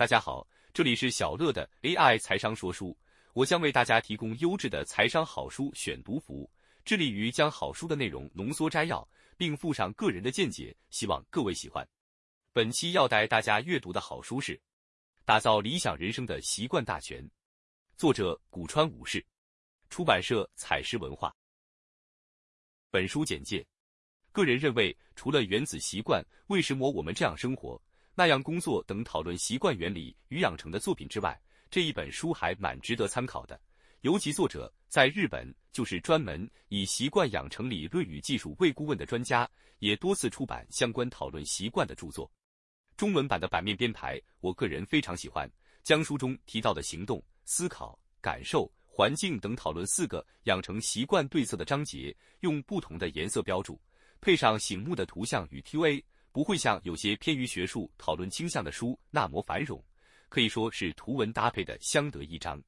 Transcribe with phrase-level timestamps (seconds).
[0.00, 2.96] 大家好，这里是小乐的 AI 财商说书，
[3.34, 6.50] 我将为大家提供优质的财商好书选读服务，
[6.86, 11.86] 致力于将好书的内容浓缩摘要，并附上个人的见解，希望各位喜欢。
[12.54, 14.56] 本期要带大家阅读的好书是
[15.26, 17.22] 《打造理想人生的习惯大全》，
[17.98, 19.22] 作者古川武士，
[19.90, 21.30] 出版社采石文化。
[22.90, 23.62] 本书简介：
[24.32, 27.78] 个人认为，除了原子习惯，为什么我们这样生活？
[28.20, 31.40] 那样工作等讨论习惯原理与养成的作品之外，
[31.70, 33.58] 这一本书还蛮值得参考的。
[34.02, 39.48] 尤其作者在日本就是专门以习惯养成理论与技术为顾问的专家，
[39.78, 42.30] 也多次出版相关讨论习惯的著作。
[42.94, 45.50] 中文版的版面编排，我个人非常喜欢，
[45.82, 53.80] 将书中提到的行动、思考、感受、环境等讨论四个养成习惯对策的章节，用不同的颜色标注，
[54.20, 56.04] 配上醒目的图像与 Q&A。
[56.32, 59.82] 不会像有些偏于学术讨论倾向的书那么繁荣，
[60.28, 62.62] 可以说是图文搭配的相得益彰。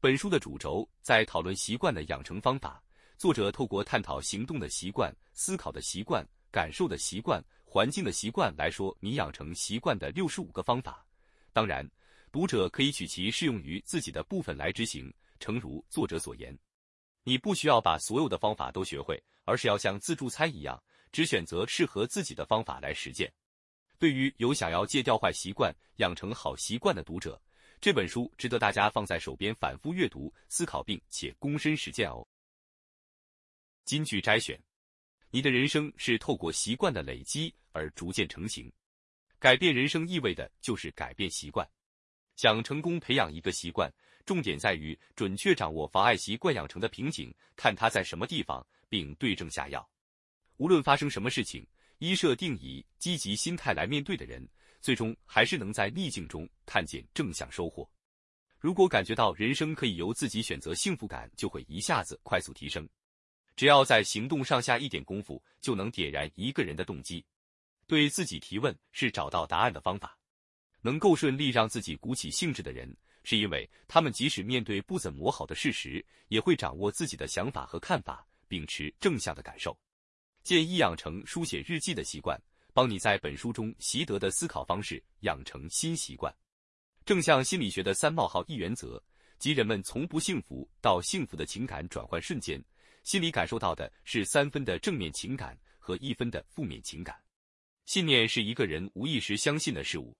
[0.00, 2.82] 本书的主轴在讨论习惯的养成方法，
[3.16, 11.04] 作者透过探讨行动的习惯、思考的习惯、感受的习惯、环境的习惯来说你养成习惯的六十五个方法。
[11.52, 11.88] 当然，
[12.30, 15.12] 读者可以取其适用于自己的部分来执行。
[15.40, 16.58] 诚如作者所言，
[17.22, 20.82] 你不需要把所有的方法都学会，而是要像自助餐一样。
[21.12, 23.32] 只选择适合自己的方法来实践。
[23.98, 27.40] 对于有想要戒掉坏习惯、养成好习惯的读者，
[27.80, 32.26] 这本书值得大家放在手边反复阅读、思考，并且躬身实践哦。
[33.84, 34.60] 金句摘选：
[35.30, 38.72] 你的人生是透过习惯的累积而逐渐成型。
[39.38, 41.68] 改变人生意味的就是改变习惯。
[42.36, 43.92] 想成功培养一个习惯，
[44.24, 49.88] 重点在于准确掌握妨碍习惯养成的瓶颈，看它在什么地方，并对症下药。
[50.58, 51.66] 无论发生什么事情，
[51.98, 54.46] 依设定以积极心态来面对的人，
[54.80, 57.88] 最终还是能在逆境中看见正向收获。
[58.58, 62.88] 如果感觉到人生可以由自己选择，幸福感就会一下子快速提升。
[63.54, 67.24] 只要在行动上下一点功夫，就能点燃一个人的动机。
[67.86, 70.16] 对自己提问是找到答案的方法。
[70.80, 79.76] 能够顺利让自己鼓起兴致的人，是因为他们即使面对不怎么好的事实，也会掌握自己的想法和看法，秉持正向的感受。
[80.42, 82.40] 建议养成书写日记的习惯，
[82.72, 86.34] 帮你在本书中习得的思考方式养成新习惯。
[87.04, 89.02] 正向心理学的三冒号一原则，
[89.38, 92.62] 即人们从不幸福到幸福的情感转换瞬间，
[93.02, 97.16] 心里感受到的是三分的正面情感和一分的负面情感。
[97.86, 100.14] 信念是一个人无意识相信的事物，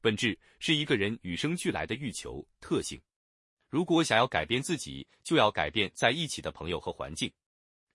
[0.00, 3.00] 本质是一个人与生俱来的欲求特性。
[3.70, 7.32] 如果想要改变自己，就要改变在一起的朋友和环境。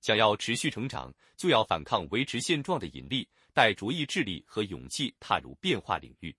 [0.03, 6.36] 想要持续成长，就要反抗维持现状的引力，带着意志力和勇气踏入变化领域。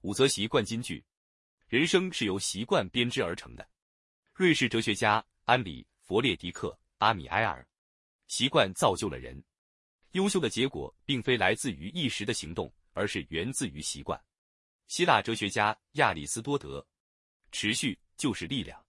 [0.00, 1.04] 五则习惯金句：
[1.68, 3.68] 人生是由习惯编织而成的。
[4.32, 7.64] 瑞士哲学家安里·弗列迪克·阿米埃尔。
[8.26, 9.44] 习惯造就了人。
[10.12, 14.18] 优秀的结果并非来自于一时的行动，而是源自于习惯。
[14.88, 16.84] 希腊哲学家亚里斯多德。
[17.52, 18.82] 持续就是力量。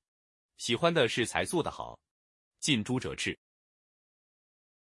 [0.55, 1.99] 喜欢的事才做得好。
[2.61, 3.37] 近朱者赤。